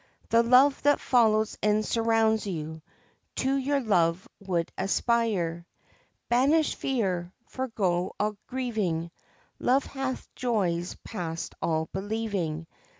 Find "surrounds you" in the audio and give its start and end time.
1.85-2.81